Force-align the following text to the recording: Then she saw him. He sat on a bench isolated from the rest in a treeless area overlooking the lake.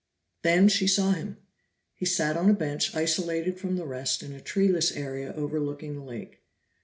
Then 0.41 0.67
she 0.67 0.87
saw 0.87 1.11
him. 1.11 1.37
He 1.93 2.07
sat 2.07 2.35
on 2.35 2.49
a 2.49 2.55
bench 2.55 2.95
isolated 2.95 3.59
from 3.59 3.75
the 3.75 3.85
rest 3.85 4.23
in 4.23 4.33
a 4.33 4.41
treeless 4.41 4.91
area 4.91 5.31
overlooking 5.35 5.93
the 5.93 6.01
lake. 6.01 6.41